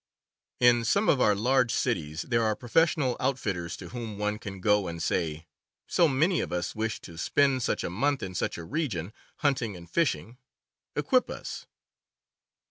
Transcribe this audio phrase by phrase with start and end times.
[0.59, 4.59] IN some of our large cities there are professional out fitters to whom one can
[4.59, 5.45] go and say:
[5.85, 9.13] "So many of us wish to spend such a month in such a region,
[9.45, 10.39] hunt ing and fishing:
[10.95, 11.67] equip us."